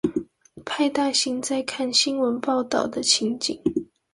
[0.65, 3.61] 派大星在看新聞報導的情景